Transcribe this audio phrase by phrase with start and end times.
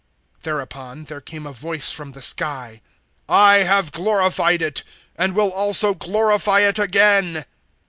[0.41, 2.81] Thereupon there came a voice from the sky,
[3.29, 4.81] "I have glorified it
[5.15, 7.45] and will also glorify it again."